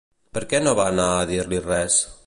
[0.37, 2.05] Per què no va anar a dir-li res?